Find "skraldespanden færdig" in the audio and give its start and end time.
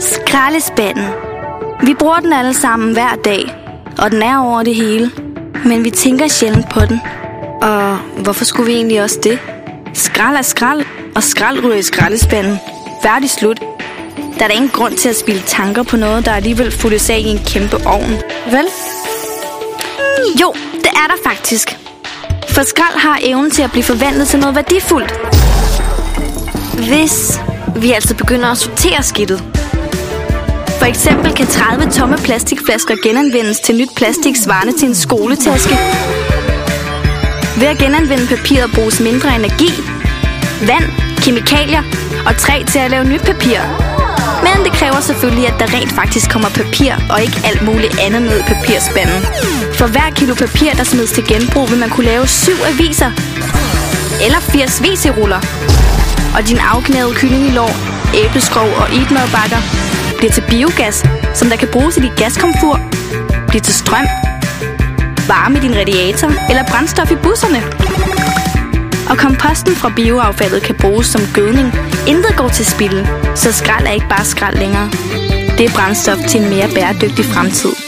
11.82-13.30